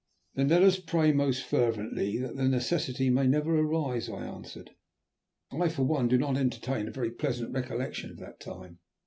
"Then 0.33 0.47
let 0.47 0.63
us 0.63 0.79
pray 0.79 1.11
most 1.11 1.43
fervently 1.43 2.17
that 2.17 2.35
the 2.35 2.47
necessity 2.47 3.11
may 3.11 3.27
never 3.27 3.55
arise," 3.59 4.09
I 4.09 4.25
answered. 4.25 4.71
"I 5.51 5.69
for 5.69 5.83
one 5.83 6.07
do 6.07 6.17
not 6.17 6.37
entertain 6.37 6.87
a 6.87 6.91
very 6.91 7.11
pleasant 7.11 7.53
recollection 7.53 8.09
of 8.09 8.17
that 8.17 8.39
time." 8.39 8.79